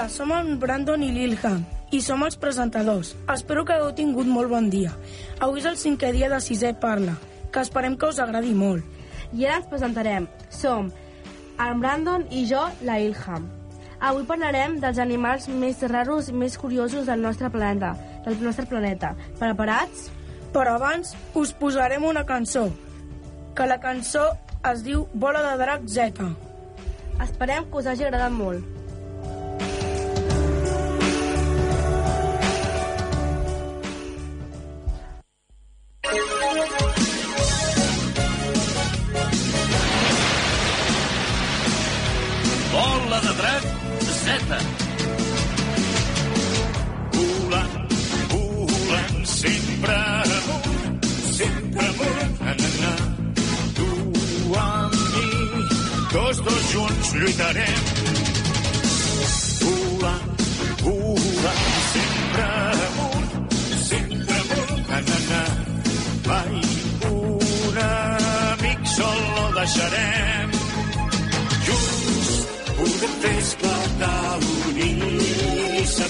[0.00, 1.58] Hola, som en Brandon i l'Ilham
[1.92, 3.10] i som els presentadors.
[3.28, 4.94] Espero que hagueu tingut molt bon dia.
[5.44, 7.18] Avui és el cinquè dia de Sisè Parla,
[7.52, 8.80] que esperem que us agradi molt.
[9.36, 10.30] I ara ens presentarem.
[10.48, 10.88] Som
[11.66, 13.44] en Brandon i jo, la Ilham.
[14.00, 17.92] Avui parlarem dels animals més raros i més curiosos del nostre planeta.
[18.24, 19.12] Del nostre planeta.
[19.36, 20.08] Preparats?
[20.56, 22.70] Però abans us posarem una cançó,
[23.52, 24.30] que la cançó
[24.72, 26.34] es diu Bola de Drac Z.
[27.20, 28.79] Esperem que us hagi agradat molt.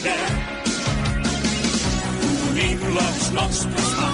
[0.02, 0.14] L'unir
[2.62, 3.80] i saber.
[3.90, 4.09] Unim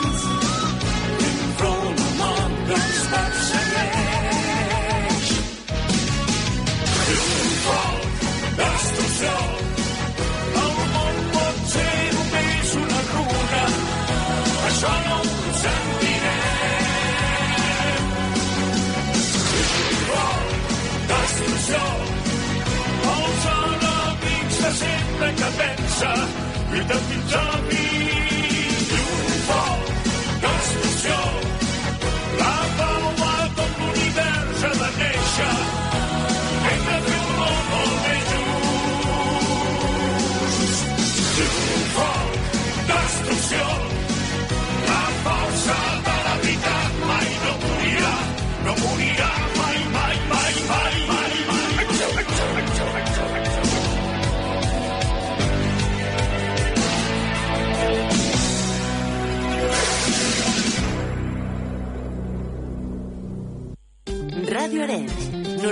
[25.99, 26.29] que pensa,
[26.71, 28.26] lluita fins a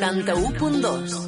[0.05, 1.24] 91.2.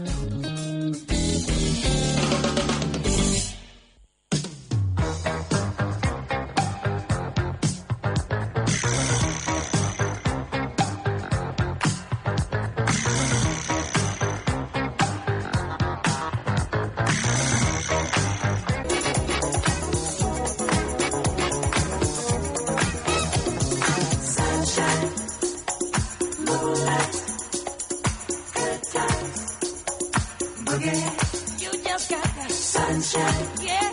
[30.79, 33.49] You just got that sunshine.
[33.63, 33.91] Yeah.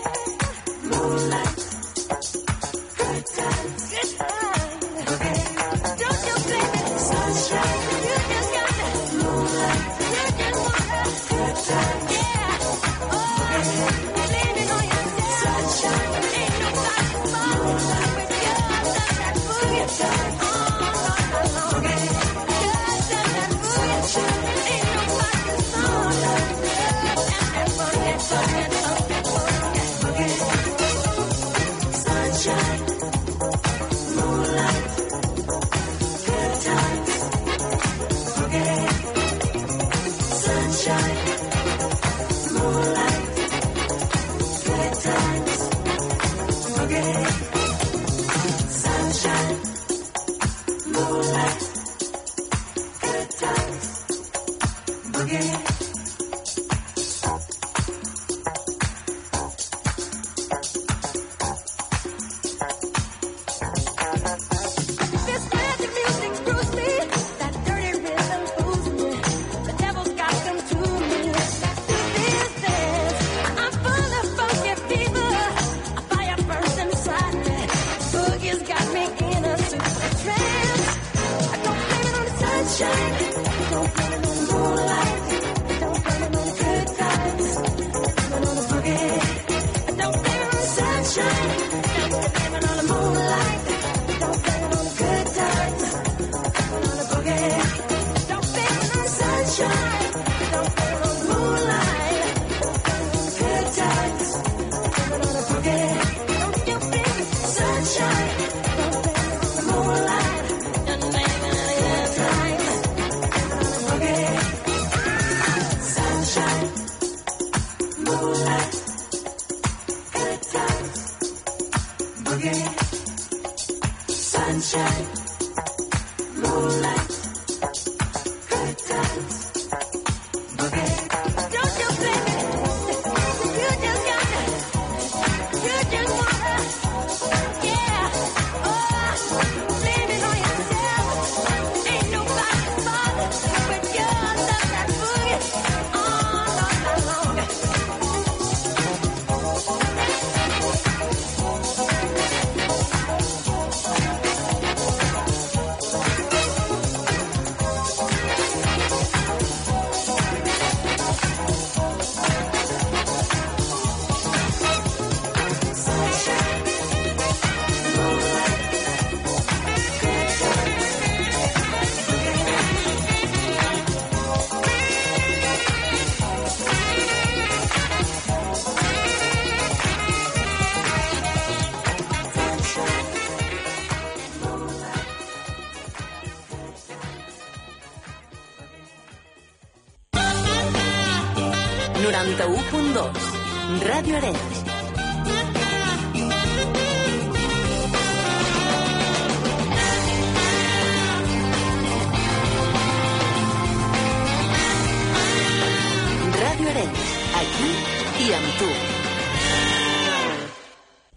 [0.84, 1.53] Moonlight.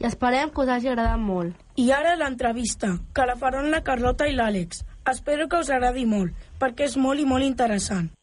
[0.06, 1.56] Esperem que us hagi agradat molt.
[1.76, 4.85] I ara l'entrevista, que la faran la Carlota i l'Àlex.
[5.12, 8.16] Espero que us agradi molt, perquè és molt i molt interessant.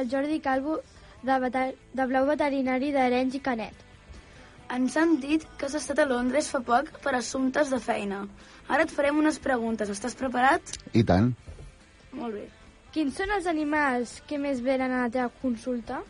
[0.00, 0.80] El Jordi Calvo
[1.22, 1.68] de, veter...
[1.94, 3.84] de Blau Veterinari d'Arenys i Canet.
[4.74, 8.22] Ens han dit que has estat a Londres fa poc per assumptes de feina.
[8.68, 9.88] Ara et farem unes preguntes.
[9.88, 10.76] Estàs preparat?
[10.92, 11.32] I tant.
[12.12, 12.46] Molt bé.
[12.92, 16.02] Quins són els animals que més venen a la teva consulta?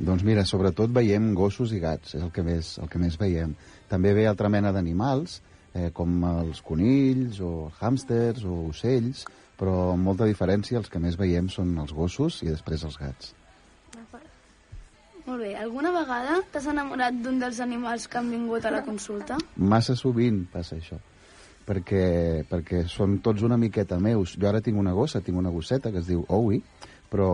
[0.00, 3.52] Doncs mira, sobretot veiem gossos i gats, és el que més, el que més veiem.
[3.88, 5.40] També ve altra mena d'animals,
[5.74, 9.26] eh, com els conills o hàmsters o ocells,
[9.60, 13.34] però amb molta diferència els que més veiem són els gossos i després els gats.
[15.26, 15.52] Molt bé.
[15.60, 19.36] Alguna vegada t'has enamorat d'un dels animals que han vingut a la consulta?
[19.60, 20.96] Massa sovint passa això,
[21.68, 22.06] perquè,
[22.48, 24.32] perquè són tots una miqueta meus.
[24.40, 26.64] Jo ara tinc una gossa, tinc una gosseta que es diu Owie,
[27.12, 27.30] però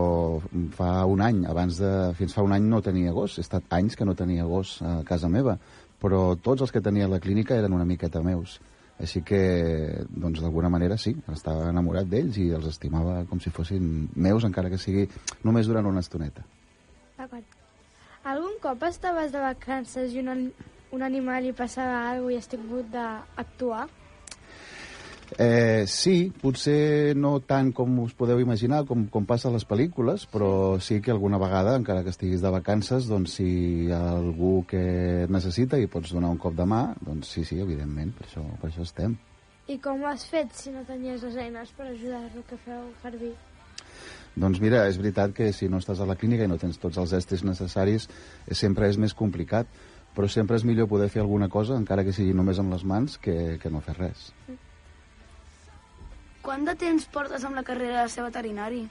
[0.75, 1.91] fa un any, abans de...
[2.19, 4.99] fins fa un any no tenia gos, he estat anys que no tenia gos a
[5.07, 5.55] casa meva,
[6.01, 8.59] però tots els que tenia a la clínica eren una miqueta meus.
[8.97, 9.39] Així que,
[10.09, 14.71] doncs, d'alguna manera sí, estava enamorat d'ells i els estimava com si fossin meus, encara
[14.73, 15.05] que sigui
[15.45, 16.45] només durant una estoneta.
[17.17, 17.45] D'acord.
[18.27, 20.49] Algun cop estaves de vacances i un,
[20.97, 23.85] un animal hi passava alguna cosa i has tingut d'actuar?
[25.35, 30.23] Eh, sí, potser no tant com us podeu imaginar, com, com passa a les pel·lícules,
[30.31, 34.61] però sí que alguna vegada, encara que estiguis de vacances, doncs si hi ha algú
[34.69, 34.83] que
[35.25, 38.45] et necessita i pots donar un cop de mà, doncs sí, sí, evidentment, per això,
[38.61, 39.17] per això estem.
[39.67, 43.33] I com ho has fet si no tenies les eines per ajudar-lo que feu servir?
[44.37, 46.99] Doncs mira, és veritat que si no estàs a la clínica i no tens tots
[47.01, 48.07] els estris necessaris,
[48.45, 49.67] eh, sempre és més complicat,
[50.15, 53.17] però sempre és millor poder fer alguna cosa, encara que sigui només amb les mans,
[53.21, 54.31] que, que no fer res.
[56.47, 58.85] Quant de temps portes amb la carrera de ser veterinari?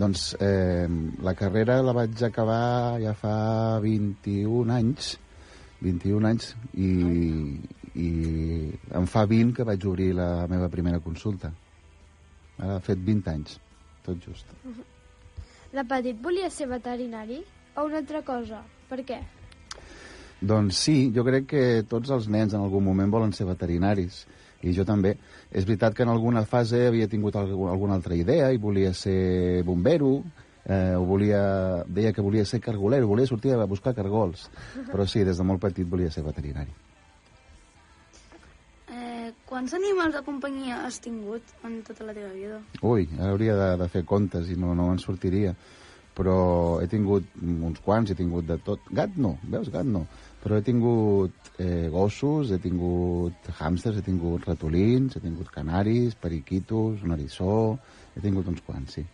[0.00, 0.84] Doncs eh,
[1.24, 3.32] la carrera la vaig acabar ja fa
[3.80, 5.14] 21 anys,
[5.80, 6.90] 21 anys, i,
[8.04, 8.10] i
[9.00, 11.54] em fa 20 que vaig obrir la meva primera consulta.
[12.60, 13.56] Ara ha fet 20 anys,
[14.04, 14.52] tot just.
[15.72, 17.40] De petit volia ser veterinari
[17.80, 18.60] o una altra cosa?
[18.92, 19.22] Per què?
[20.52, 24.26] Doncs sí, jo crec que tots els nens en algun moment volen ser veterinaris,
[24.62, 25.16] i jo també.
[25.50, 29.62] És veritat que en alguna fase havia tingut algu- alguna altra idea i volia ser
[29.64, 30.22] bombero,
[30.66, 34.50] eh, o volia, deia que volia ser cargolero, volia sortir a buscar cargols,
[34.92, 36.70] però sí, des de molt petit volia ser veterinari.
[38.92, 42.60] Eh, quants animals de companyia has tingut en tota la teva vida?
[42.82, 45.54] Ui, ara hauria de, de fer comptes i no, no en sortiria.
[46.20, 48.84] Però he tingut uns quants, he tingut de tot.
[48.92, 50.04] Gat no, veus, gat no.
[50.42, 57.00] Però he tingut eh, gossos, he tingut hàmsters, he tingut ratolins, he tingut canaris, periquitos,
[57.06, 57.56] un eriçó...
[58.10, 59.04] He tingut uns quants, sí.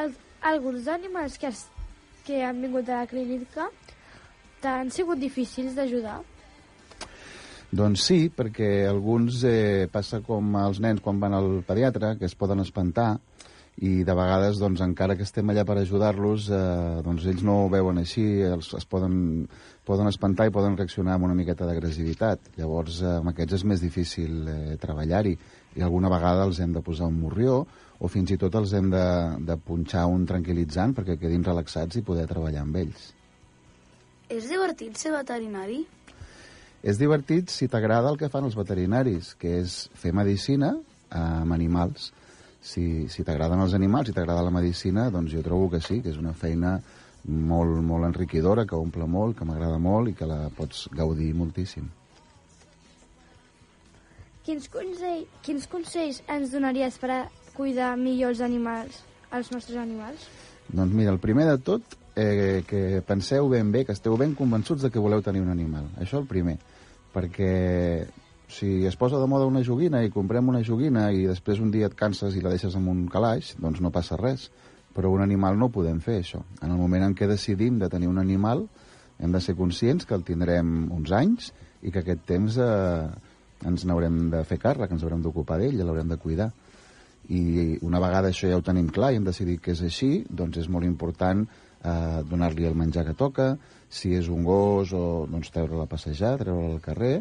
[0.00, 1.66] El, alguns animals que, has,
[2.24, 3.66] que han vingut a la clínica
[4.64, 6.16] t'han sigut difícils d'ajudar?
[7.68, 12.34] Doncs sí, perquè alguns eh, passa com als nens quan van al pediatre, que es
[12.40, 13.18] poden espantar,
[13.78, 17.68] i de vegades, doncs, encara que estem allà per ajudar-los, eh, doncs ells no ho
[17.70, 19.44] veuen així, els, es poden,
[19.86, 22.50] poden espantar i poden reaccionar amb una miqueta d'agressivitat.
[22.58, 25.36] Llavors, eh, amb aquests és més difícil eh, treballar-hi,
[25.78, 27.60] i alguna vegada els hem de posar un morrió,
[27.98, 29.06] o fins i tot els hem de,
[29.46, 33.12] de punxar un tranquil·litzant perquè quedin relaxats i poder treballar amb ells.
[34.28, 35.84] És divertit ser veterinari?
[36.82, 41.54] És divertit si t'agrada el que fan els veterinaris, que és fer medicina eh, amb
[41.54, 42.10] animals.
[42.60, 46.10] Si, si t'agraden els animals, si t'agrada la medicina, doncs jo trobo que sí, que
[46.10, 46.78] és una feina
[47.28, 51.86] molt, molt enriquidora, que omple molt, que m'agrada molt i que la pots gaudir moltíssim.
[54.48, 57.22] Quins, consell, quins consells ens donaries per a
[57.54, 59.02] cuidar millor els animals,
[59.34, 60.24] els nostres animals?
[60.68, 64.82] Doncs mira, el primer de tot, eh, que penseu ben bé, que esteu ben convençuts
[64.82, 65.90] de que voleu tenir un animal.
[66.00, 66.56] Això el primer.
[67.12, 67.52] Perquè
[68.48, 71.86] si es posa de moda una joguina i comprem una joguina i després un dia
[71.86, 74.48] et canses i la deixes en un calaix, doncs no passa res.
[74.96, 76.40] Però un animal no podem fer, això.
[76.64, 78.64] En el moment en què decidim de tenir un animal,
[79.20, 81.52] hem de ser conscients que el tindrem uns anys
[81.84, 83.04] i que aquest temps eh,
[83.68, 86.50] ens n'haurem de fer càrrec, ens haurem d'ocupar d'ell l'haurem de cuidar.
[87.28, 90.64] I una vegada això ja ho tenim clar i hem decidit que és així, doncs
[90.64, 93.52] és molt important eh, donar-li el menjar que toca,
[93.92, 97.18] si és un gos o doncs, treure-la a passejar, treure-la al carrer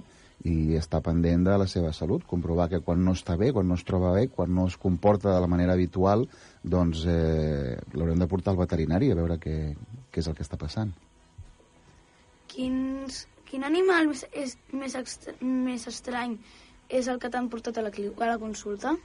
[0.48, 3.78] i estar pendent de la seva salut, comprovar que quan no està bé, quan no
[3.78, 6.28] es troba bé, quan no es comporta de la manera habitual,
[6.64, 9.58] doncs eh, l'haurem de portar al veterinari a veure què,
[10.12, 10.94] què és el que està passant.
[12.48, 16.38] Quins, quin animal més, és més, extra, més estrany
[16.90, 18.96] és el que t'han portat a la, a la consulta?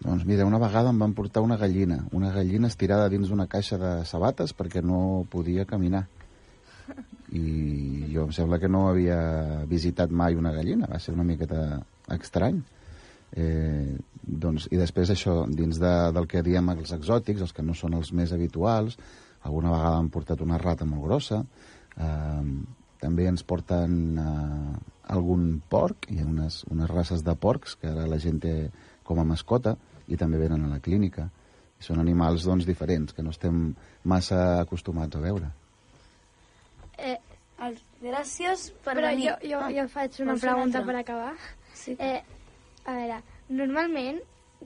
[0.00, 3.76] Doncs mira, una vegada em van portar una gallina, una gallina estirada dins d'una caixa
[3.76, 6.06] de sabates perquè no podia caminar.
[7.36, 9.20] I jo em sembla que no havia
[9.70, 11.80] visitat mai una gallina, va ser una miqueta
[12.16, 12.58] estrany.
[13.30, 17.76] Eh, doncs, I després això, dins de, del que diem els exòtics, els que no
[17.78, 18.98] són els més habituals,
[19.46, 21.44] alguna vegada han portat una rata molt grossa,
[21.96, 22.44] eh,
[23.00, 24.80] també ens porten eh,
[25.14, 28.54] algun porc, hi ha unes, unes races de porcs que ara la gent té
[29.06, 29.76] com a mascota
[30.10, 31.30] i també venen a la clínica.
[31.80, 33.70] Són animals doncs, diferents, que no estem
[34.04, 35.48] massa acostumats a veure.
[37.00, 37.18] Eh,
[37.60, 39.26] El, gràcies per però venir.
[39.28, 40.84] jo, jo, Ah, jo faig una vols pregunta altra?
[40.86, 41.34] per acabar.
[41.74, 41.96] Sí.
[41.98, 42.22] Eh,
[42.86, 44.20] a veure, normalment,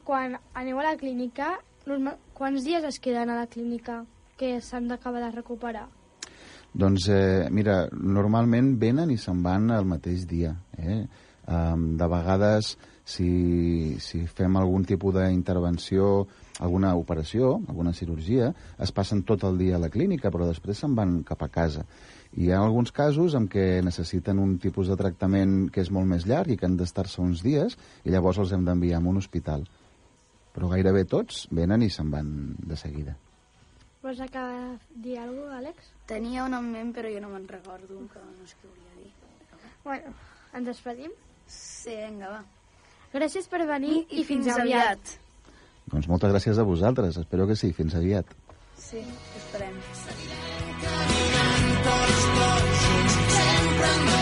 [0.05, 4.05] quan aneu a la clínica, normal, quants dies es queden a la clínica
[4.37, 5.89] que s'han d'acabar de recuperar?
[6.73, 10.55] Doncs, eh, mira, normalment venen i se'n van el mateix dia.
[10.79, 11.05] Eh?
[11.45, 12.75] Um, de vegades,
[13.05, 16.25] si, si fem algun tipus d'intervenció,
[16.65, 20.95] alguna operació, alguna cirurgia, es passen tot el dia a la clínica, però després se'n
[20.97, 21.85] van cap a casa.
[22.35, 26.09] I hi ha alguns casos en què necessiten un tipus de tractament que és molt
[26.11, 29.21] més llarg i que han d'estar-se uns dies, i llavors els hem d'enviar a un
[29.21, 29.69] hospital.
[30.55, 33.19] Però gairebé tots venen i se'n van de seguida.
[34.05, 35.93] Vols acabar de dir alguna cosa, Àlex?
[36.09, 39.13] Tenia un en ment, però jo no me'n recordo, que no sé què volia dir.
[39.85, 40.13] Bueno,
[40.53, 41.15] ens despedim.
[41.47, 42.43] Sí, vinga, va.
[43.15, 45.15] Gràcies per venir i, fins, aviat.
[45.93, 48.27] Doncs moltes gràcies a vosaltres, espero que sí, fins aviat.
[48.81, 49.05] Sí,
[49.39, 49.79] esperem.
[54.05, 54.14] N'hi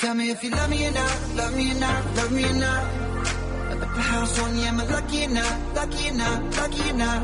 [0.00, 2.52] Tell me, if you love me or not, love me or not, love me or
[2.52, 2.84] not.
[3.68, 6.92] Put the house on you, am I lucky or not, lucky or not, lucky or
[6.92, 7.22] not?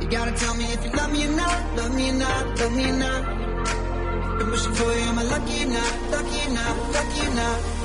[0.00, 2.72] You gotta tell me if you love me or not, love me or not, love
[2.72, 4.38] me or not.
[4.38, 7.75] Been wishing for you, am I lucky or not, lucky or not, lucky or not?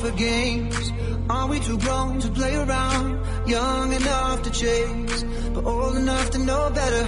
[0.00, 0.92] For games?
[1.28, 3.08] Are we too grown to play around?
[3.46, 7.04] Young enough to chase, but old enough to know better.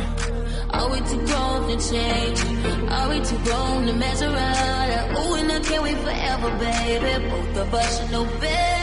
[0.71, 2.41] Are we too grown to change?
[2.91, 5.17] Are we too grown to mess around?
[5.17, 7.29] Ooh, and I can't wait forever, baby.
[7.31, 8.82] Both of us should know better.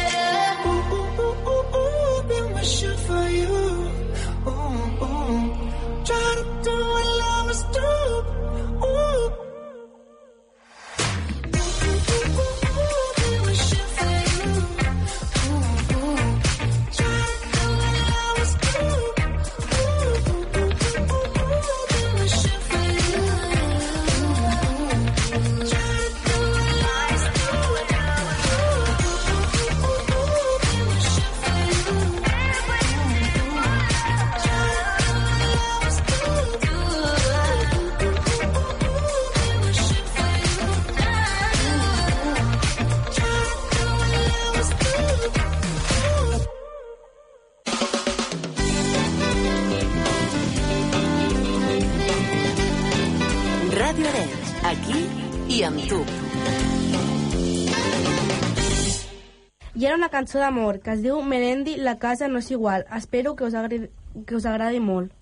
[60.19, 62.86] Cançó d'amor que es diu Melendi, la casa no és igual.
[62.97, 63.88] Espero que us agradi,
[64.27, 65.15] que us agradi molt.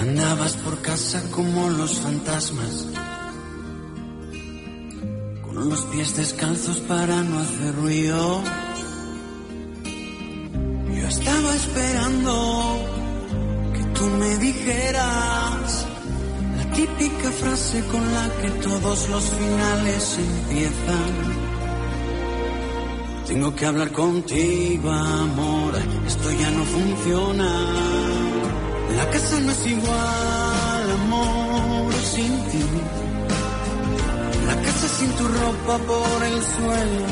[0.00, 2.86] Andabas por casa como los fantasmas,
[5.64, 8.42] los pies descalzos para no hacer ruido.
[10.94, 12.78] Yo estaba esperando
[13.74, 15.86] que tú me dijeras
[16.56, 21.50] la típica frase con la que todos los finales empiezan.
[23.26, 25.72] Tengo que hablar contigo, amor,
[26.06, 27.50] esto ya no funciona.
[28.96, 33.09] La casa no es igual, amor, sin ti.
[35.00, 37.06] Sin tu ropa por el suelo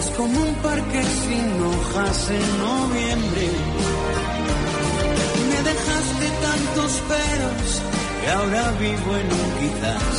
[0.00, 3.46] es como un parque sin hojas en noviembre.
[5.50, 7.68] Me dejaste tantos peros
[8.20, 10.14] que ahora vivo en un quizás.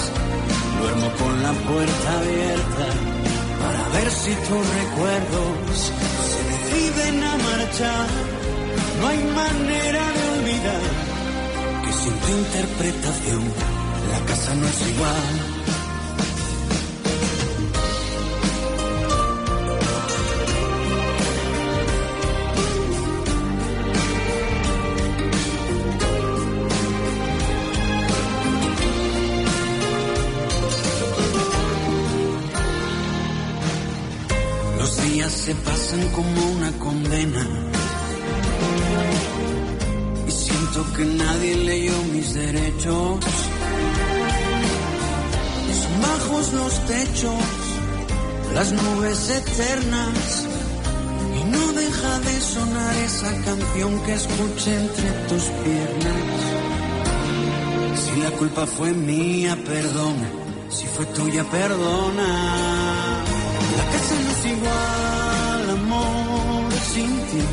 [0.80, 2.88] Duermo con la puerta abierta
[3.60, 5.76] para ver si tus recuerdos
[6.32, 8.08] se deciden a marchar.
[9.02, 10.86] No hay manera de olvidar
[11.84, 13.44] que sin tu interpretación
[14.10, 15.63] la casa no es igual.
[48.64, 50.48] Las nubes eternas.
[51.38, 56.40] Y no deja de sonar esa canción que escuché entre tus piernas.
[58.02, 60.30] Si la culpa fue mía, perdona.
[60.70, 62.30] Si fue tuya, perdona.
[63.78, 67.44] La casa no es igual, amor, sin ti.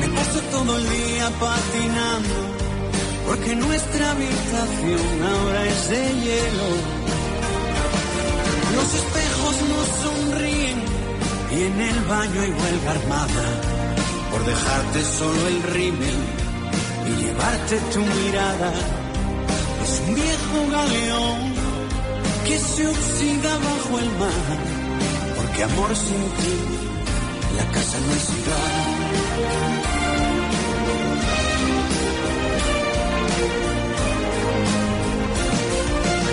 [0.00, 2.36] Me paso todo el día patinando,
[3.26, 7.03] porque nuestra habitación ahora es de hielo.
[8.84, 10.78] Los espejos no sonríen
[11.52, 13.46] y en el baño hay huelga armada
[14.30, 16.18] por dejarte solo el rímel
[17.08, 18.72] y llevarte tu mirada.
[19.84, 21.54] Es un viejo galeón
[22.46, 24.58] que se oxida bajo el mar,
[25.34, 26.54] porque amor sin ti,
[27.56, 29.84] la casa no es igual.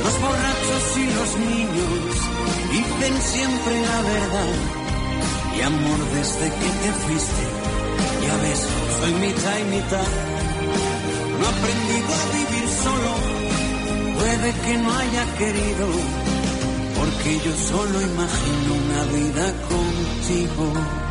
[0.03, 2.31] Los borrachos y los niños
[2.71, 4.51] dicen siempre la verdad,
[5.57, 7.43] y amor desde que te fuiste,
[8.25, 8.61] ya ves,
[8.99, 10.09] soy mitad y mitad.
[11.37, 13.11] No he aprendido a vivir solo,
[14.17, 15.87] puede que no haya querido,
[16.97, 21.10] porque yo solo imagino una vida contigo.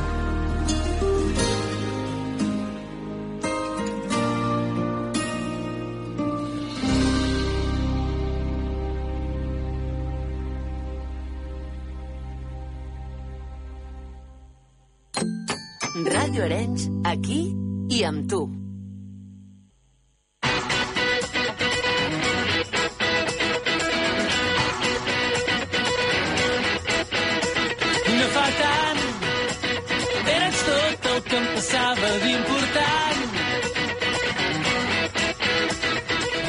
[31.60, 33.18] Passava d'important.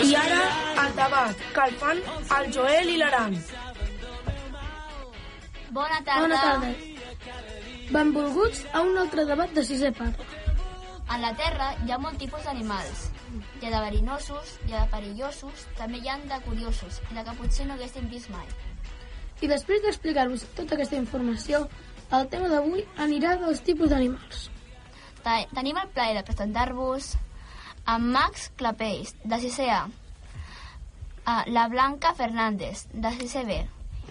[0.06, 0.44] I ara,
[0.84, 1.98] el debat, que el fan
[2.38, 3.36] el Joel i l'Aran.
[5.78, 6.22] Bona tarda.
[6.22, 6.70] Bona tarda.
[7.90, 10.24] Benvolguts a un altre debat de sisè part.
[11.12, 13.04] En la Terra hi ha molt tipus d'animals.
[13.60, 17.26] Hi ha de verinosos, hi ha de perillosos, també hi ha de curiosos, i de
[17.28, 18.48] que potser no haguéssim vist mai.
[19.44, 21.66] I després d'explicar-vos tota aquesta informació,
[22.16, 24.48] el tema d'avui anirà dels tipus d'animals.
[25.24, 27.16] Tenim el plaer de presentar-vos
[27.86, 33.60] a Max Clapeix, de 6è A, la Blanca Fernández, de 6è B,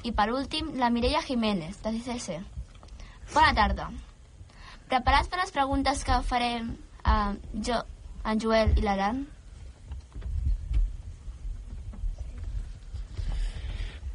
[0.06, 2.38] i per últim la Mireia Jiménez, de 6è C.
[3.34, 3.90] Bona tarda.
[4.90, 6.72] Preparats per les preguntes que farem
[7.04, 7.82] a jo,
[8.26, 9.26] en Joel i l'Aran?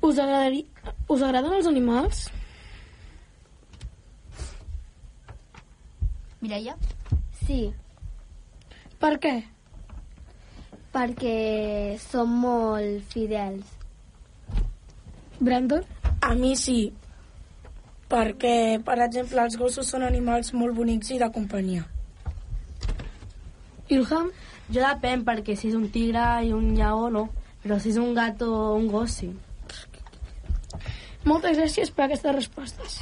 [0.01, 0.63] Us, agradaria...
[1.10, 2.25] Us agraden els animals?
[6.45, 6.77] Mireia?
[7.45, 7.73] Sí,
[9.01, 9.36] Per què?
[10.95, 13.67] perquè som molt fidels.
[15.43, 15.84] Brandon?
[16.23, 16.93] A mi sí,
[18.10, 21.84] perquè, per exemple, els gossos són animals molt bonics i de companyia.
[23.91, 24.31] Ilham?
[24.71, 27.27] Jo depèn, perquè si és un tigre i un lleó, no.
[27.65, 29.34] Però si és un gato o un gos, sí.
[31.27, 33.01] Moltes gràcies per aquestes respostes.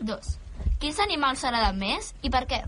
[0.00, 0.38] Dos.
[0.82, 2.58] Quins animals s'agraden més i per què?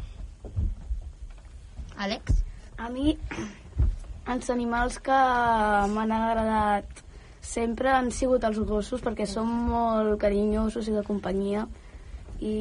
[2.05, 2.45] Àlex?
[2.79, 3.17] A mi,
[4.35, 5.17] els animals que
[5.91, 7.03] m'han agradat
[7.45, 11.67] sempre han sigut els gossos perquè són molt carinyosos i de companyia
[12.39, 12.55] i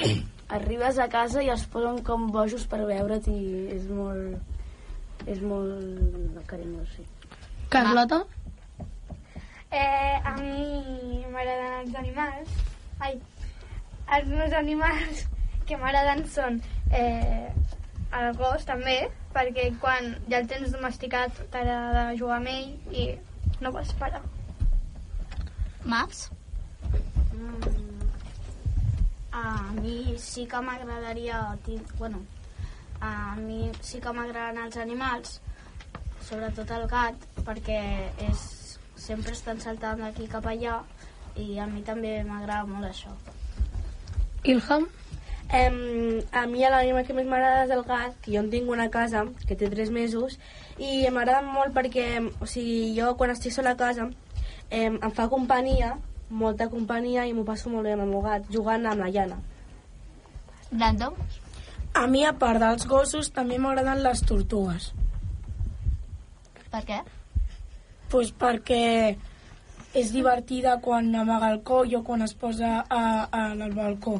[0.60, 3.42] arribes a casa i es posen com bojos per veure't i
[3.74, 7.04] és molt és molt carinyós, sí.
[7.74, 8.22] Carlota?
[9.74, 12.58] Eh, a mi m'agraden els animals.
[13.02, 13.16] Ai,
[14.12, 15.24] els meus animals
[15.68, 16.60] que m'agraden són
[16.92, 17.50] eh,
[18.14, 18.98] el gos també,
[19.34, 23.06] perquè quan ja el tens domesticat t'agrada jugar amb ell i
[23.64, 24.22] no pots parar.
[25.84, 26.28] Max?
[29.34, 31.40] A mi sí que m'agradaria...
[31.98, 32.22] Bueno,
[33.00, 35.40] a mi sí que m'agraden els animals,
[36.28, 37.80] sobretot el gat, perquè
[38.30, 38.44] és,
[38.96, 40.78] sempre estan saltant d'aquí cap allà
[41.36, 43.12] i a mi també m'agrada molt això.
[44.44, 44.86] Ilham?
[45.54, 45.76] Em,
[46.32, 49.24] a mi l'anima que més m'agrada és el gat, que jo en tinc una casa
[49.48, 50.38] que té 3 mesos
[50.78, 52.06] i m'agrada molt perquè
[52.40, 54.08] o sigui, jo quan estic sola a casa
[54.70, 55.94] em, em fa companyia,
[56.28, 59.40] molta companyia i m'ho passo molt bé amb el meu gat, jugant amb la llana.
[60.70, 61.16] Brandon?
[61.94, 64.90] A mi, a part dels gossos, també m'agraden les tortugues.
[66.72, 67.00] Per què?
[68.10, 69.14] Pues perquè
[69.94, 74.18] és divertida quan amaga el coll o quan es posa a, a, al balcó.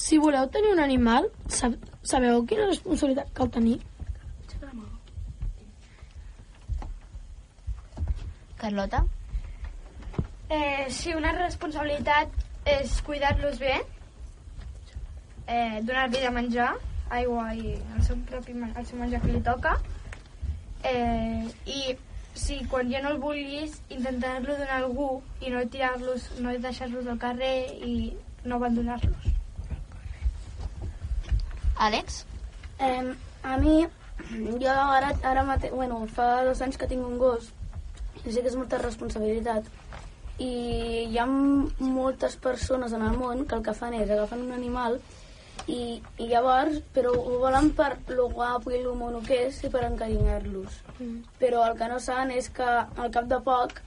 [0.00, 3.78] Si voleu tenir un animal, sab sabeu quina responsabilitat cal tenir?
[8.60, 9.04] Carlota?
[10.50, 12.32] Eh, sí, una responsabilitat
[12.68, 13.76] és cuidar-los bé,
[15.46, 16.72] eh, donar-li de menjar,
[17.20, 19.76] aigua i el seu propi el seu menjar que li toca,
[20.84, 21.96] eh, i
[22.34, 27.06] si quan ja no el vulguis, intentar-lo donar a algú i no tirar-los, no deixar-los
[27.06, 28.12] al carrer i
[28.44, 29.30] no abandonar-los.
[31.76, 32.24] Àlex?
[32.78, 33.86] Eh, a mi,
[34.60, 37.52] jo ara, ara mate, bueno, fa dos anys que tinc un gos
[38.24, 39.64] i sé que és molta responsabilitat
[40.40, 40.50] i
[41.12, 44.98] hi ha moltes persones en el món que el que fan és agafen un animal
[45.70, 49.70] i, i llavors, però ho volen per lo guapo i lo mono que és i
[49.70, 50.80] per encarinyar-los.
[51.40, 53.78] Però el que no saben és que al cap de poc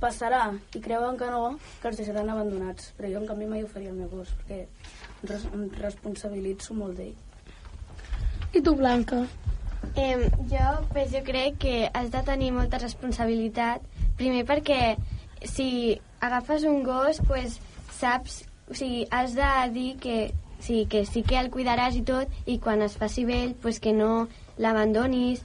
[0.00, 2.92] passarà i creuen que no, que els deixaran abandonats.
[2.96, 6.76] Però jo en canvi mai ho faria al meu gos, perquè em, res em responsabilitzo
[6.78, 7.14] molt d'ell.
[8.54, 9.22] I tu, Blanca?
[9.94, 13.84] Eh, jo, pues, jo crec que has de tenir molta responsabilitat.
[14.18, 14.96] Primer perquè
[15.44, 17.58] si agafes un gos, pues,
[17.98, 20.18] saps, o sigui, has de dir que
[20.60, 23.92] sí, que sí que el cuidaràs i tot, i quan es faci vell, pues, que
[23.92, 25.44] no l'abandonis,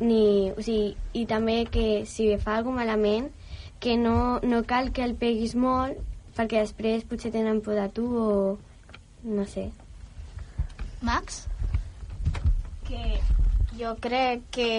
[0.00, 3.30] ni, o sigui, i també que si fa alguna malament,
[3.82, 5.98] que no, no cal que el peguis molt,
[6.36, 8.28] perquè després potser tenen por de tu o
[9.22, 9.70] no sé.
[11.02, 11.46] Max?
[12.92, 13.20] que
[13.78, 14.72] jo crec que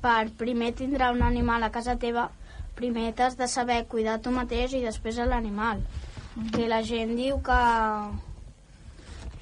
[0.00, 2.28] per primer tindrà un animal a casa teva,
[2.78, 5.82] primer t'has de saber cuidar tu mateix i després l'animal.
[6.54, 7.60] Que la gent diu que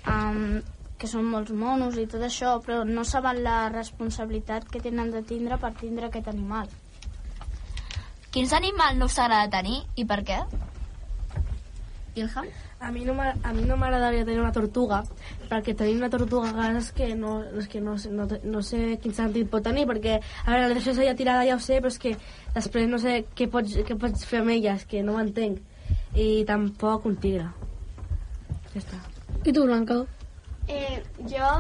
[0.09, 0.61] um,
[0.99, 5.23] que són molts monos i tot això, però no saben la responsabilitat que tenen de
[5.23, 6.67] tindre per tindre aquest animal.
[8.33, 10.41] Quins animals no us agrada tenir i per què?
[12.19, 12.49] Ilham?
[12.81, 15.05] A mi no m'ha- a mi no m'agradaria tenir una tortuga,
[15.51, 18.63] perquè tenir una tortuga a casa és que no, és que no, sé- no, no
[18.63, 21.79] sé quin sentit pot tenir, perquè, a veure, la deixes allà tirada ja ho sé,
[21.81, 22.17] però és que
[22.55, 25.59] després no sé què pots, què pots fer amb ella, és que no ho entenc.
[26.15, 27.49] I tampoc un tigre.
[28.75, 28.99] Ja està.
[29.45, 30.03] I tu, Blanca?
[30.69, 31.51] Eh, jo,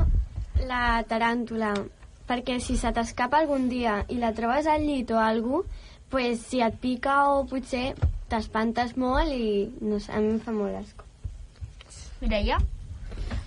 [0.67, 1.73] la taràntula,
[2.29, 5.63] perquè si se t'escapa algun dia i la trobes al llit o algú,
[6.11, 7.93] pues, si et pica o potser
[8.29, 11.07] t'espantes molt i no sé, a mi em fa molt asco.
[12.21, 12.59] Mireia?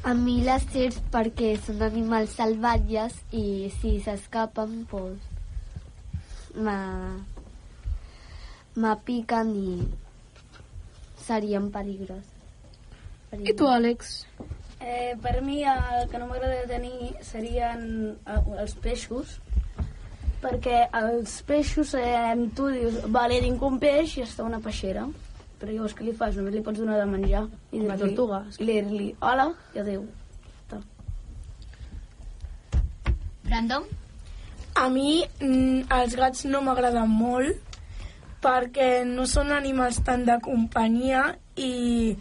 [0.08, 5.28] A mi les serps perquè són animals salvatges i si s'escapen, doncs,
[6.56, 6.78] me,
[8.80, 9.76] me piquen i
[11.28, 12.31] serien perillos.
[13.32, 14.26] I tu, Àlex?
[14.82, 17.84] Eh, per mi el que no m'agradaria tenir serien
[18.28, 19.38] eh, els peixos
[20.42, 25.06] perquè els peixos eh, tu dius, vale, tinc un peix i està una peixera
[25.62, 26.34] però llavors què li fas?
[26.36, 28.40] Només li pots donar de menjar i Una dir-li- tortuga.
[28.58, 30.08] i dir-li hola i adéu
[33.46, 33.84] Brandon?
[34.80, 37.78] A mi mm, els gats no m'agraden molt
[38.42, 42.16] perquè no són animals tan de companyia i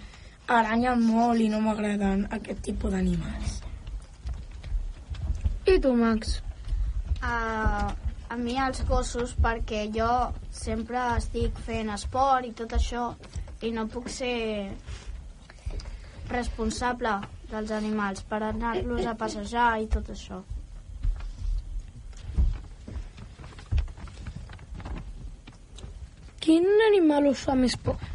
[0.51, 3.59] aranyen molt i no m'agraden aquest tipus d'animals.
[5.71, 6.41] I tu, Max?
[7.21, 7.91] Uh,
[8.31, 10.11] a mi els gossos perquè jo
[10.51, 13.11] sempre estic fent esport i tot això
[13.63, 14.71] i no puc ser
[16.31, 17.13] responsable
[17.51, 20.41] dels animals per anar-los a passejar i tot això.
[26.41, 28.10] Quin animal us fa més por?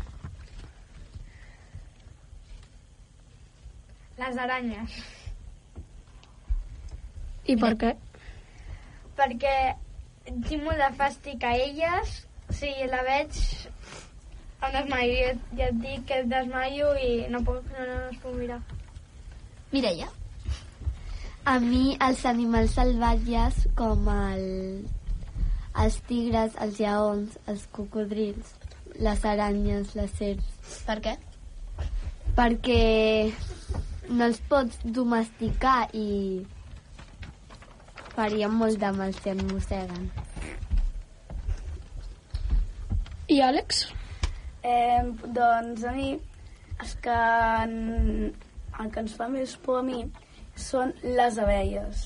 [4.25, 4.93] Les aranyes.
[7.45, 7.91] I per què?
[9.17, 9.55] Perquè
[10.25, 12.15] tinc molt de fàstic a elles.
[12.57, 13.37] Si la veig,
[14.65, 15.13] em desmaio.
[15.19, 18.59] Ja, ja et dic que et desmaio i no, puc, no, no es puc mirar.
[19.73, 20.09] Mireia?
[21.45, 24.45] A mi els animals salvatges com el,
[25.83, 28.55] els tigres, els lleons, els cocodrils,
[29.05, 30.79] les aranyes, les serps.
[30.87, 31.19] Per què?
[32.35, 32.81] Perquè
[34.09, 36.45] no els pots domesticar i
[38.15, 40.09] farien molt de mal si em mosseguen.
[43.27, 43.85] I Àlex?
[44.65, 45.01] Eh,
[45.35, 46.11] doncs a mi,
[46.83, 47.15] és que
[47.63, 47.73] en,
[48.79, 50.03] el que ens fa més por a mi
[50.55, 52.05] són les abelles.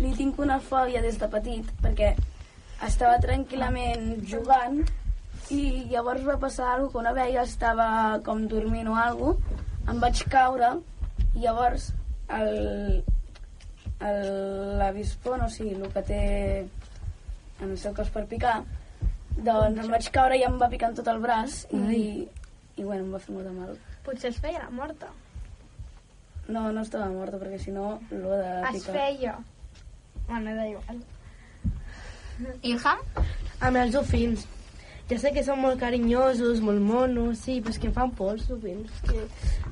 [0.00, 2.14] Li tinc una fòbia des de petit, perquè
[2.86, 4.80] estava tranquil·lament jugant
[5.52, 7.88] i llavors va passar alguna que una abella estava
[8.24, 9.60] com dormint o alguna cosa,
[9.92, 10.70] em vaig caure
[11.34, 11.90] llavors
[12.32, 13.04] el,
[14.00, 16.20] el, l'avispon, o sigui, el que té
[17.62, 18.62] en el seu cos per picar,
[19.36, 22.28] doncs em vaig caure i em va picar en tot el braç i,
[22.76, 23.76] i bueno, em va fer molt de mal.
[24.04, 25.08] Potser es feia la morta.
[26.48, 28.94] No, no estava morta, perquè si no, l'ho de Es picar.
[28.96, 29.36] feia.
[30.28, 31.02] Bueno, da igual.
[32.66, 32.98] Ilham?
[33.62, 34.46] Amb els dofins.
[35.12, 38.38] Ja sé que són molt carinyosos, molt monos, sí, però és que em fan por
[38.48, 38.88] dofins.
[38.88, 39.24] És que...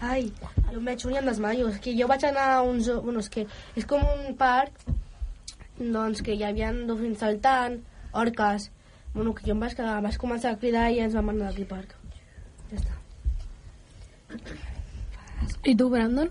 [0.04, 0.26] Ai,
[0.66, 1.70] jo em veig un i em desmaio.
[1.72, 3.00] És que jo vaig anar a un zoo...
[3.06, 3.46] Bueno, és que
[3.80, 4.84] és com un parc
[5.80, 7.80] doncs que hi havia dofins saltant,
[8.12, 8.68] orques...
[9.14, 11.64] Bueno, que jo em vaig, quedar, vaig començar a cridar i ens vam anar d'aquí
[11.72, 11.96] parc.
[12.68, 13.00] Ja està.
[15.64, 16.28] I tu, Brandon?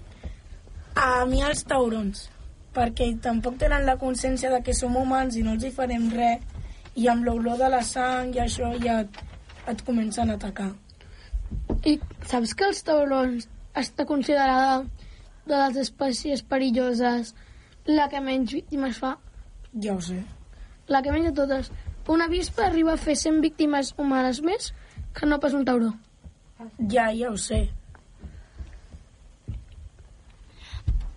[1.01, 2.27] A mi els taurons,
[2.77, 6.45] perquè tampoc tenen la consciència de que som humans i no els hi farem res,
[6.99, 9.19] i amb l'olor de la sang i això ja et,
[9.71, 10.71] et comencen a atacar.
[11.87, 11.95] I
[12.27, 13.47] saps que els taurons
[13.79, 14.83] està considerada
[15.47, 17.33] de les espècies perilloses
[17.89, 19.15] la que menys víctimes fa?
[19.83, 20.19] Ja ho sé.
[20.91, 21.71] La que menys de totes.
[22.09, 24.71] Una avispa arriba a fer 100 víctimes humanes més
[25.15, 25.91] que no pas un tauró.
[26.91, 27.61] Ja, ja ho sé.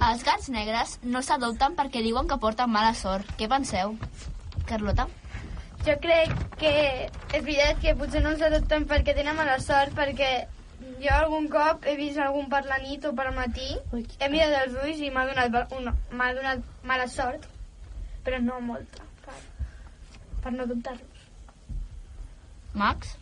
[0.02, 3.34] Els gats negres no s'adopten perquè diuen que porten mala sort.
[3.38, 3.96] Què penseu?
[4.68, 5.08] Carlota?
[5.86, 6.72] Jo crec que
[7.34, 10.32] és veritat que potser no els adopten perquè tenen mala sort, perquè
[11.02, 14.76] jo algun cop he vist algun per la nit o per matí, he mirat els
[14.84, 17.48] ulls i m'ha donat, una, m'ha donat mala sort,
[18.26, 19.40] però no molta, per,
[20.44, 21.26] per no adoptar-los.
[22.78, 23.16] Max?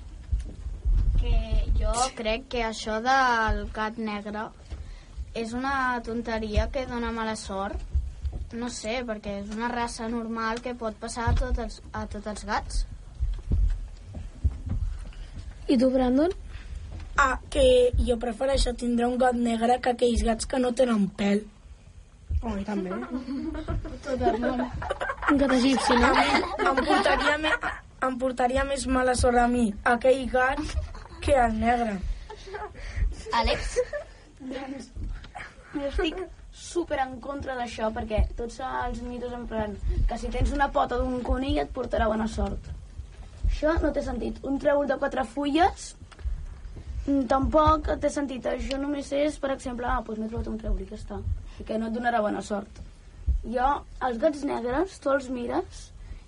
[1.21, 1.37] que
[1.77, 4.47] jo crec que això del gat negre
[5.41, 7.90] és una tonteria que dona mala sort.
[8.53, 12.31] No sé, perquè és una raça normal que pot passar a tots els, a tots
[12.33, 12.81] els gats.
[15.71, 16.35] I tu, Brandon?
[17.15, 17.63] Ah, que
[18.07, 21.45] jo prefereixo tindre un gat negre que aquells gats que no tenen pèl.
[22.43, 22.91] Oh, i també.
[24.09, 24.65] Totalment.
[25.31, 26.11] Un gat egipci, no?
[26.73, 27.55] Em portaria, me,
[28.09, 30.75] em portaria més mala sort a mi aquell gat
[31.23, 32.01] que el negre.
[33.45, 33.79] Àlex?
[34.51, 39.77] Jo estic super en contra d'això perquè tots els mitos en plan
[40.09, 42.71] que si tens una pota d'un conill et portarà bona sort.
[43.47, 44.39] Això no té sentit.
[44.47, 45.95] Un trèvol de quatre fulles
[47.07, 48.47] mm, tampoc té sentit.
[48.47, 51.21] Això només és, per exemple, ah, doncs m'he trobat un trèvol i ja està.
[51.61, 52.83] I que no et donarà bona sort.
[53.45, 53.71] Jo,
[54.07, 55.87] els gats negres, tu els mires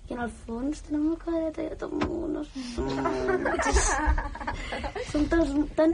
[0.09, 2.47] i en el fons tenen una careta i tot monos.
[5.11, 5.93] Són tan, tan,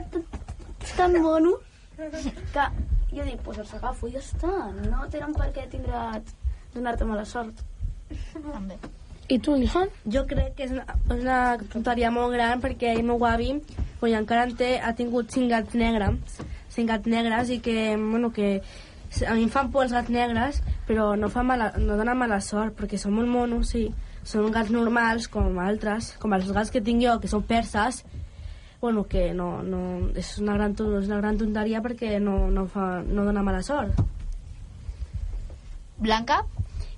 [0.96, 1.60] tan monos
[2.54, 2.64] que
[3.10, 4.54] jo dic, pues els agafo i ja està.
[4.86, 6.22] No tenen per què tindre
[6.74, 7.62] donar-te mala sort.
[8.54, 8.78] També.
[9.30, 9.90] I tu, Ilhan?
[10.10, 10.84] Jo crec que és una,
[11.14, 11.40] és una
[11.70, 13.52] tonteria molt gran perquè el meu avi,
[14.00, 16.40] quan encara en té, ha tingut cinc gats negres,
[16.74, 18.56] cinc gats negres i que, bueno, que
[19.26, 20.58] a mi em fan por els gats negres,
[20.88, 23.88] però no, fa mala, no donen mala sort perquè són molt monos, sí.
[24.26, 28.02] Són gats normals com altres, com els gats que tinc jo, que són perses,
[28.80, 29.80] bueno, que no, no,
[30.16, 34.00] és, una gran, és una gran tonteria perquè no, no, fa, no dona mala sort.
[36.00, 36.40] Blanca?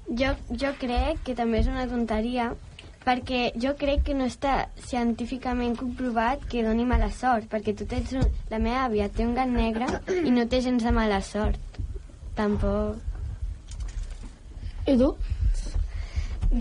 [0.06, 2.52] Jo, jo crec que també és una tonteria
[3.02, 8.14] perquè jo crec que no està científicament comprovat que doni mala sort, perquè tu tens
[8.14, 9.88] un, la meva àvia té un gat negre
[10.22, 11.80] i no té gens de mala sort.
[12.38, 12.98] Tampoc.
[14.86, 15.12] I tu?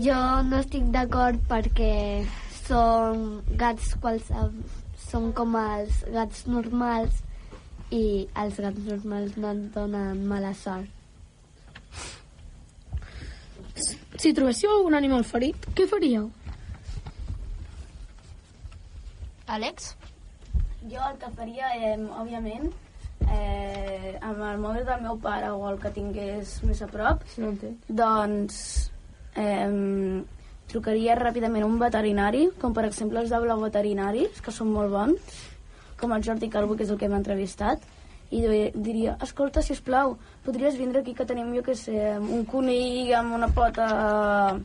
[0.02, 0.18] Jo
[0.48, 1.92] no estic d'acord perquè
[2.64, 4.30] són gats quals
[5.12, 7.20] són com els gats normals
[7.92, 8.04] i
[8.42, 10.88] els gats normals no et donen mala sort.
[14.22, 16.30] Si trobéssiu algun animal ferit, què faríeu?
[19.52, 19.92] Àlex?
[20.88, 22.70] Jo el que faria, eh, òbviament,
[23.28, 27.42] eh, amb el mòbil del meu pare o el que tingués més a prop, si
[27.44, 27.74] no té.
[27.88, 28.56] doncs
[29.36, 29.68] eh,
[30.72, 34.90] trucaria ràpidament a un veterinari, com per exemple els de Blau Veterinaris, que són molt
[34.92, 35.40] bons,
[36.00, 37.84] com el Jordi Calvo, que és el que m'ha entrevistat,
[38.32, 42.46] i di- diria, escolta, si plau, podries vindre aquí que tenim, jo què sé, un
[42.48, 44.56] conill amb una pota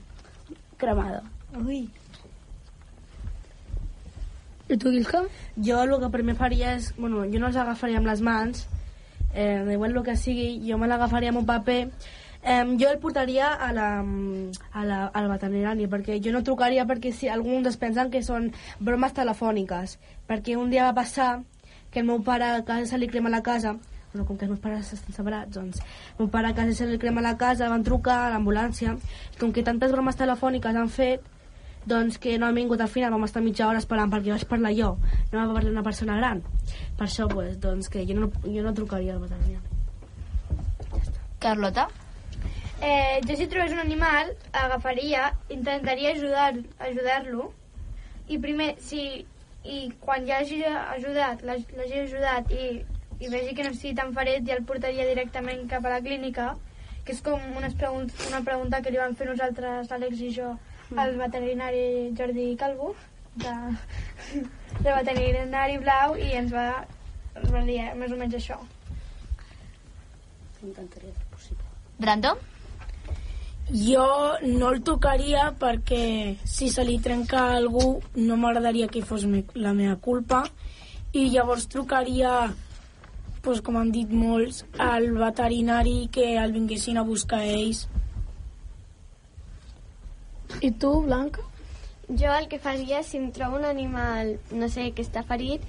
[0.80, 1.22] cremada.
[1.66, 1.84] Ui.
[4.68, 5.28] I tu, Guilcam?
[5.64, 6.90] Jo el que primer faria és...
[6.98, 8.66] Bueno, jo no els agafaria amb les mans,
[9.34, 11.82] eh, igual el que sigui, jo me l'agafaria amb un paper.
[12.48, 14.06] Eh, jo el portaria a la,
[14.72, 18.54] a la, al veterinari, perquè jo no trucaria perquè si alguns es pensen que són
[18.80, 19.98] bromes telefòniques.
[20.30, 21.42] Perquè un dia va passar
[21.92, 23.76] que el meu pare a casa se li crema la casa,
[24.14, 25.84] bueno, com que els meus pares estan separats, doncs,
[26.14, 28.96] el meu pare a casa se li crema la casa, van trucar a l'ambulància,
[29.36, 31.28] i com que tantes bromes telefòniques han fet,
[31.84, 34.72] doncs que no han vingut al final, vam estar mitja hora esperant perquè vaig parlar
[34.80, 34.96] jo,
[35.34, 36.44] no va parlar una persona gran.
[36.96, 39.60] Per això, pues, doncs, que jo no, jo no trucaria al veterinari.
[41.44, 41.90] Carlota?
[42.82, 47.52] Eh, jo si trobés un animal, agafaria, intentaria ajudar- ajudar-lo,
[48.28, 49.26] i primer, si
[49.68, 52.84] i quan ja hagi ajudat, l'hagi ajudat i,
[53.20, 56.56] i vegi que no estigui tan ferit, ja el portaria directament cap a la clínica,
[57.04, 60.54] que és com unes pregun una pregunta que li vam fer nosaltres, l'Àlex i jo,
[60.96, 62.94] al veterinari Jordi Calvo,
[63.36, 63.54] de,
[64.84, 66.86] de veterinari blau, i ens va,
[67.36, 68.60] ens va dir eh, més o menys això.
[70.64, 71.66] Intentaria fer possible.
[71.98, 72.38] Brando?
[73.68, 74.08] Jo
[74.44, 79.44] no el tocaria perquè si se li trenca a algú no m'agradaria que fos me
[79.56, 80.46] la meva culpa
[81.12, 82.54] i llavors trucaria
[83.42, 87.88] pues, com han dit molts al veterinari que el vinguessin a buscar ells
[90.62, 91.44] I tu, Blanca?
[92.08, 95.62] Jo el que faria, si em trobo un animal, no sé, que està ferit,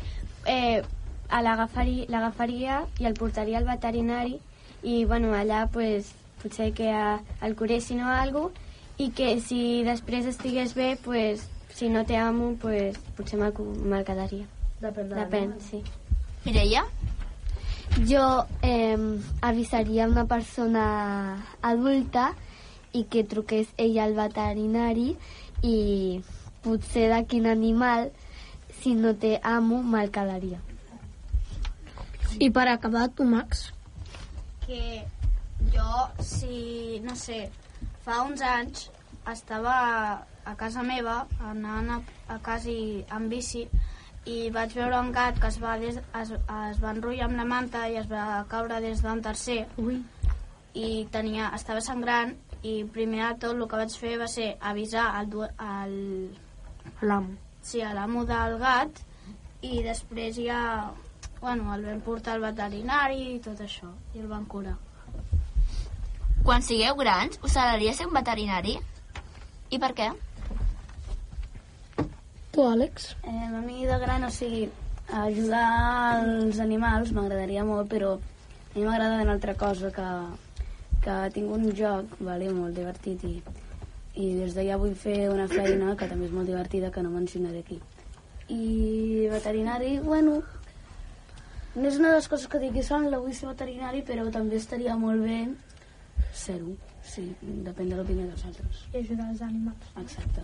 [0.46, 0.84] eh,
[1.28, 4.38] l'agafaria i el portaria al veterinari
[4.82, 6.12] i, bueno, allà, pues,
[6.42, 8.66] potser que el curessin o alguna
[8.98, 14.02] i que si després estigués bé, pues, si no té amo, pues, potser me'l me
[14.04, 14.46] quedaria.
[14.80, 15.12] Depèn.
[15.14, 15.82] Depèn, sí.
[16.44, 16.84] Mireia?
[18.08, 18.24] Jo
[18.62, 18.98] eh,
[19.40, 20.84] avisaria una persona
[21.62, 22.32] adulta
[22.92, 25.16] i que truqués ella al veterinari
[25.62, 26.20] i
[26.62, 28.10] potser de quin animal,
[28.82, 30.62] si no té amo, me'l quedaria.
[32.38, 33.68] I per acabar, tu, Max?
[34.68, 35.04] que
[35.74, 37.44] jo, si, no sé,
[38.04, 38.88] fa uns anys
[39.32, 39.76] estava
[40.44, 42.00] a, casa meva, anant a,
[42.34, 43.66] a casa i, amb bici,
[44.28, 47.46] i vaig veure un gat que es va, des, es, es va enrotllar amb la
[47.48, 49.62] manta i es va caure des d'un tercer.
[49.80, 50.00] Ui.
[50.78, 55.06] I tenia, estava sangrant i primer de tot el que vaig fer va ser avisar
[55.20, 55.94] al, al,
[57.02, 57.36] L'amo.
[57.62, 59.04] sí, a l'amo del gat
[59.62, 60.60] i després ja
[61.40, 64.74] bueno, el vam portar al veterinari i tot això, i el van curar.
[66.48, 68.78] Quan sigueu grans, us agradaria ser un veterinari?
[69.68, 70.06] I per què?
[72.54, 73.10] Tu, Àlex?
[73.20, 74.62] Eh, a mi de gran, o sigui,
[75.12, 75.66] ajudar
[76.22, 80.08] els animals m'agradaria molt, però a mi m'agrada una altra cosa, que,
[81.04, 83.34] que tinc un joc vale, molt divertit i,
[84.16, 87.60] i des d'allà vull fer una feina que també és molt divertida que no mencionaré
[87.60, 87.82] aquí.
[88.48, 90.40] I veterinari, bueno,
[91.76, 94.56] no és una de les coses que digui son, la vull ser veterinari, però també
[94.56, 95.42] estaria molt bé
[96.32, 96.74] ser-ho.
[97.02, 98.82] Sí, depèn de l'opinió dels altres.
[98.92, 99.92] I ajudar els animals.
[100.02, 100.42] Exacte.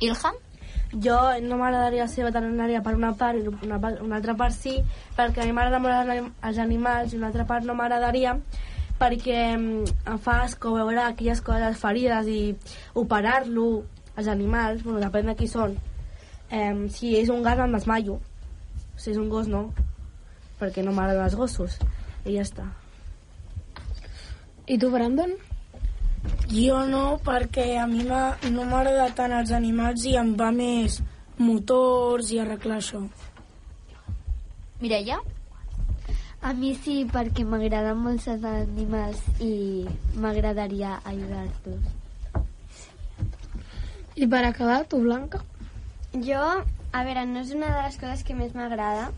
[0.00, 0.36] Ilham?
[1.04, 4.76] Jo no m'agradaria ser veterinària per una part i una, part- una altra part sí,
[5.16, 8.34] perquè a mi m'agraden molt els anim- els animals i una altra part no m'agradaria
[8.98, 12.56] perquè mm, em fa asco veure aquelles coses ferides i
[12.94, 13.84] operar-lo
[14.16, 15.76] als animals, bueno, depèn de qui són.
[16.50, 18.18] Eh, si és un gat em desmaio,
[18.96, 19.66] si és un gos no,
[20.60, 21.76] perquè no m'agraden els gossos.
[22.24, 22.64] I ja està.
[24.66, 25.30] I tu, Brandon?
[26.50, 30.98] Jo no, perquè a mi no m'agrada tant els animals i em va més
[31.38, 33.04] motors i arreglar això.
[34.80, 35.20] Mireia?
[36.42, 39.86] A mi sí, perquè m'agraden molt els animals i
[40.18, 41.94] m'agradaria ajudar-los.
[44.16, 45.44] I per acabar, tu, Blanca?
[46.26, 46.42] Jo,
[46.90, 49.12] a veure, no és una de les coses que més m'agrada,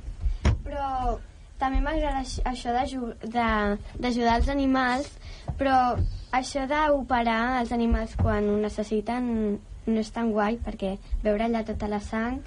[0.66, 1.18] però
[1.59, 5.11] també m'agrada aix- això d'ajudar els animals,
[5.59, 5.97] però
[6.33, 11.89] això d'operar els animals quan ho necessiten no és tan guai, perquè veure allà tota
[11.89, 12.43] la sang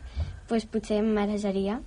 [0.48, 1.80] pues, potser em marejaria.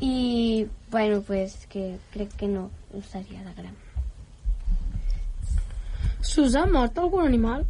[0.00, 3.76] I, bueno, pues, que crec que no ho seria de gran.
[6.22, 7.66] S'us ha mort algun animal?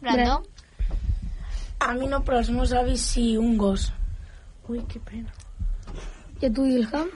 [0.00, 0.42] Brandó?
[1.80, 3.88] A mi no, però els meus avis sí, un gos.
[4.68, 5.32] Ui, que pena.
[6.40, 7.08] I a tu, Ilham?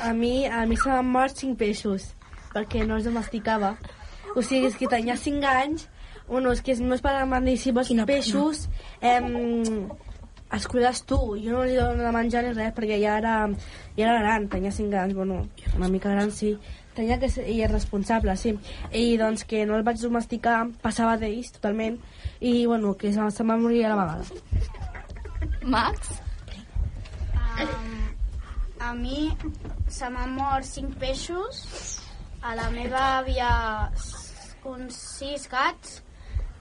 [0.00, 2.10] A mi, a mi se m'han mort cinc peixos,
[2.52, 3.74] perquè no els domesticava.
[4.36, 5.88] O sigui, és que tenia cinc anys,
[6.28, 8.66] bueno, és que els meus pares m'han dit, si vols peixos,
[9.00, 9.26] em,
[10.52, 11.18] els cuides tu.
[11.40, 13.34] Jo no li dono de menjar ni res, perquè ja era,
[13.96, 15.42] ja era gran, tenia cinc anys, bueno,
[15.76, 16.54] una mica gran, sí.
[17.00, 18.50] Tenia que i és responsable, sí.
[18.92, 21.94] I doncs que no el vaig domesticar, passava d'ells totalment,
[22.44, 24.26] i bueno, que se, se va morir a la vegada.
[25.64, 26.10] Max?
[27.64, 27.94] Um,
[28.84, 29.30] a mi
[29.88, 31.62] se m'han mort cinc peixos,
[32.44, 33.48] a la meva àvia
[34.68, 36.02] uns sis gats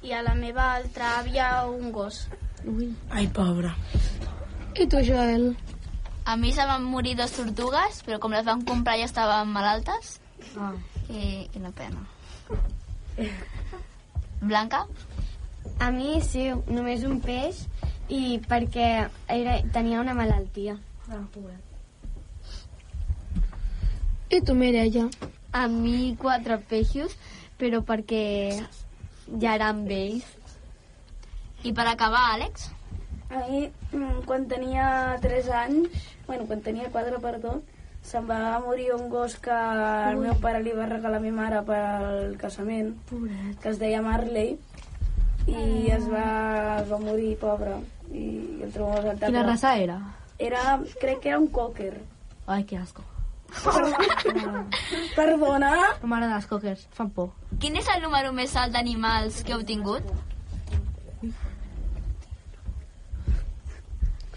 [0.07, 2.21] i a la meva altra àvia un gos.
[2.63, 2.87] Ui.
[3.11, 3.75] Ai, pobra.
[4.79, 5.51] I tu, Joel?
[6.23, 10.15] A mi se van morir dos tortugues, però com les van comprar ja estaven malaltes.
[10.57, 10.73] Ah.
[11.09, 12.05] I, i una pena.
[14.41, 14.85] Blanca?
[15.79, 17.65] A mi sí, només un peix
[18.09, 18.89] i perquè
[19.27, 20.77] era, tenia una malaltia.
[21.09, 21.65] Ah, pobret.
[24.29, 25.07] I tu, Mireia?
[25.51, 27.15] A mi quatre peixos,
[27.57, 28.25] però perquè
[29.41, 30.27] ja eren vells.
[31.65, 32.69] I per acabar, Àlex?
[33.29, 37.59] A mi, mm, quan tenia 3 anys, bueno, quan tenia 4, perdó,
[38.09, 40.25] se'm va morir un gos que el Ui.
[40.25, 43.59] meu pare li va regalar a mi mare pel casament, Pobret.
[43.61, 44.55] que es deia Marley,
[45.49, 47.75] i es va, es va morir, pobre,
[48.11, 48.25] i
[48.65, 49.99] el trobo molt Quina raça era?
[50.39, 51.93] Era, crec que era un cocker.
[52.47, 53.03] Ai, que asco.
[55.17, 55.71] Perdona?
[56.01, 57.31] No m'agraden els cockers, fan por.
[57.61, 60.09] Quin és el número més alt d'animals que heu tingut?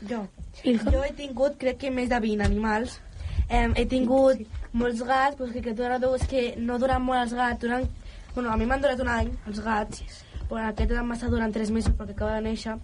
[0.09, 0.25] Jo.
[0.65, 2.99] Jo he tingut, crec que més de 20 animals.
[3.49, 7.25] Eh, he tingut molts gats, però és que, que duren, és que no duren molt
[7.25, 7.61] els gats.
[7.63, 7.89] Duren,
[8.35, 10.03] bueno, a mi m'han durat un any, els gats,
[10.49, 12.79] però aquest em va estar durant 3 mesos perquè acaba de néixer.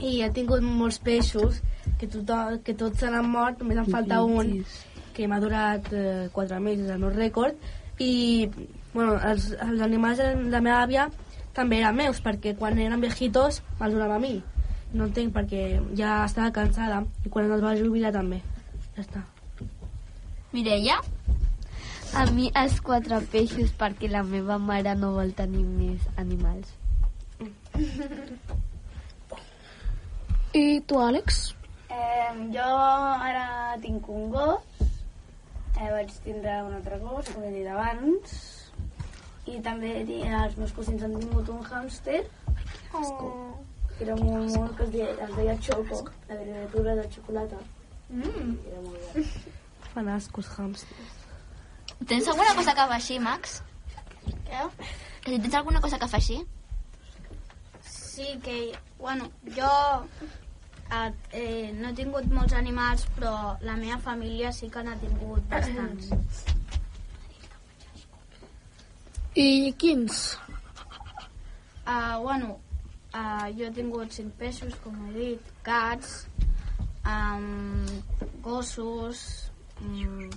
[0.00, 1.60] I he tingut molts peixos,
[1.98, 4.56] que, tothom, que tots se n'han mort, només em falta un,
[5.14, 7.60] que m'ha durat eh, 4 mesos, el meu rècord.
[8.02, 8.48] I,
[8.94, 11.06] bueno, els, els animals de la meva àvia
[11.54, 14.34] també eren meus, perquè quan eren viejitos me'ls donava a mi.
[14.94, 15.62] No entenc perquè
[15.98, 18.42] ja estava cansada i quan es va jubilar també.
[18.96, 19.24] Ja està.
[20.54, 21.00] Mireia?
[22.14, 26.70] A mi els quatre peixos perquè la meva mare no vol tenir més animals.
[30.54, 31.40] I tu, Àlex?
[31.90, 32.68] Eh, jo
[33.30, 34.84] ara tinc un gos,
[35.74, 38.36] eh, vaig tindre un altre gos, com he dit abans,
[39.50, 42.22] i també els meus cosins han tingut un hàmster,
[42.94, 43.58] Oh.
[43.98, 47.58] que era molt, molt, que es deia, es deia Choco, la criatura de xocolata.
[48.08, 48.54] Mm.
[48.70, 49.24] Era molt bé.
[49.94, 51.12] Fan ascos hàmsters.
[52.08, 53.60] Tens alguna cosa que fa així, Max?
[54.26, 54.64] Què?
[55.22, 56.40] Que si tens alguna cosa que fa així?
[57.90, 58.56] Sí, que,
[58.98, 59.70] bueno, jo
[60.90, 65.46] eh, eh, no he tingut molts animals, però la meva família sí que n'ha tingut
[65.50, 66.10] bastants.
[69.34, 70.36] I quins?
[71.86, 72.58] Uh, bueno,
[73.14, 76.26] uh, jo he tingut cinc peixos, com he dit, gats,
[77.02, 77.82] um,
[78.44, 79.43] gossos,
[79.82, 80.30] um,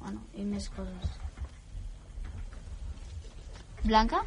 [0.00, 1.16] bueno, i més coses.
[3.84, 4.22] Blanca?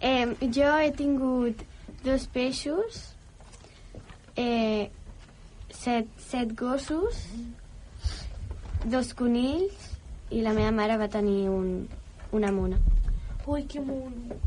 [0.00, 1.62] Eh, jo he tingut
[2.04, 3.14] dos peixos,
[4.36, 4.90] eh,
[5.70, 7.22] set, set gossos,
[8.84, 9.90] dos conills
[10.30, 11.88] i la meva mare va tenir un,
[12.32, 12.78] una mona.
[13.46, 14.38] Ui, que mono.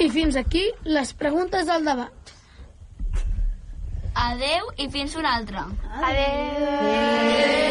[0.00, 2.19] I fins aquí les preguntes del debat.
[4.20, 5.66] Adeu i fins una altra.
[6.12, 6.70] Adeu.
[6.76, 7.69] Adeu.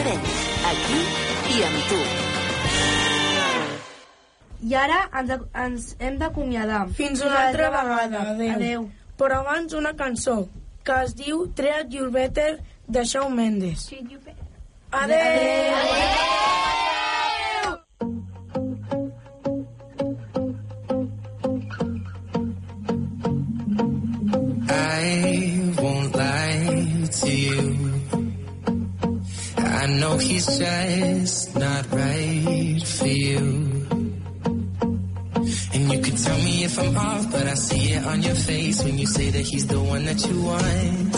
[0.00, 0.98] Llorenç, aquí
[1.52, 1.98] i amb tu.
[4.70, 5.34] I ara ens,
[5.64, 6.86] ens hem d'acomiadar.
[6.96, 8.24] Fins una altra vegada.
[8.32, 8.54] Adeu.
[8.54, 8.88] Adeu.
[9.20, 10.38] Però abans una cançó
[10.88, 12.50] que es diu Treat Your Better
[12.88, 13.90] de Shawn Mendes.
[13.92, 14.20] Adeu!
[15.04, 15.80] Adeu!
[15.84, 16.79] Adeu!
[29.98, 33.38] know he's just not right for you.
[35.72, 38.82] And you can tell me if I'm off, but I see it on your face
[38.84, 41.14] when you say that he's the one that you want.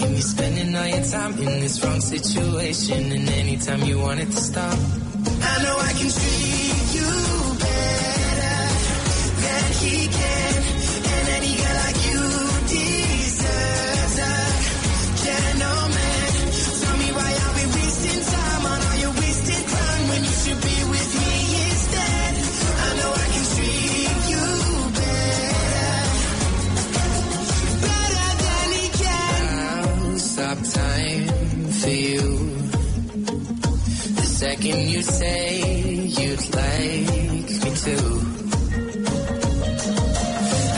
[0.00, 4.26] And you're spending all your time in this wrong situation, and anytime you want it
[4.26, 4.78] to stop,
[5.42, 6.33] I know I can choose.
[34.54, 35.58] reckon you'd say
[36.18, 38.06] you'd like me too.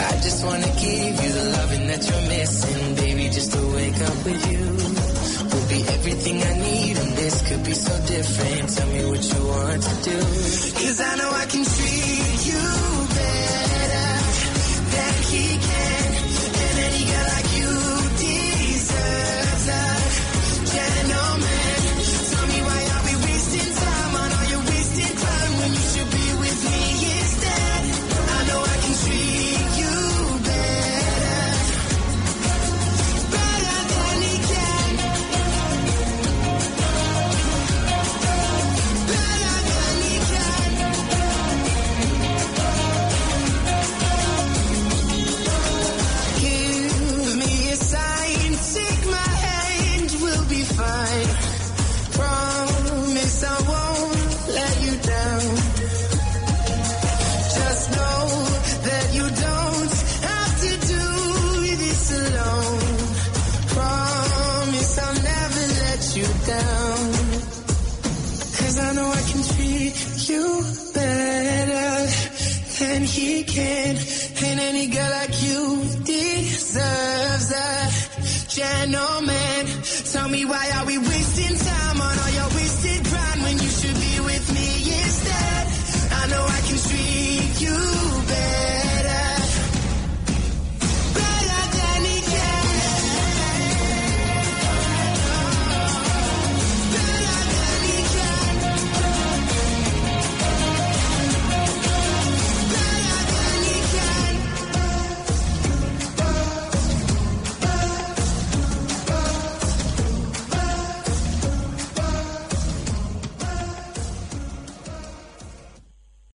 [0.08, 4.18] I just wanna give you the loving that you're missing, baby, just to wake up
[4.24, 4.64] with you.
[5.52, 8.76] Will be everything I need, and this could be so different.
[8.76, 10.18] Tell me what you want to do.
[10.80, 11.64] Cause I know I can